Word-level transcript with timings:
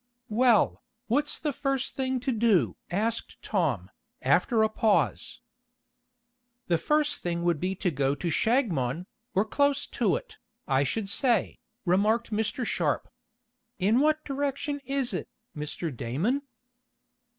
"Well, 0.29 0.81
what's 1.05 1.37
the 1.37 1.53
first 1.53 1.93
thing 1.95 2.19
to 2.21 2.31
do?" 2.31 2.75
asked 2.89 3.39
Tom, 3.43 3.91
after 4.23 4.63
a 4.63 4.67
pause. 4.69 5.41
"The 6.65 6.79
first 6.79 7.21
thing 7.21 7.43
would 7.43 7.59
be 7.59 7.75
to 7.75 7.91
go 7.91 8.15
to 8.15 8.29
Shagmon, 8.31 9.05
or 9.35 9.45
close 9.45 9.85
to 9.85 10.15
it, 10.15 10.39
I 10.67 10.83
should 10.83 11.07
say," 11.07 11.59
remarked 11.85 12.31
Mr. 12.31 12.65
Sharp. 12.65 13.11
"In 13.77 13.99
what 13.99 14.25
direction 14.25 14.79
is 14.85 15.13
it, 15.13 15.29
Mr. 15.55 15.95
Damon?" 15.95 16.47